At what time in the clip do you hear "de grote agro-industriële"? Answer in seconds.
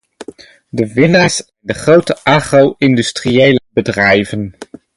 1.59-3.61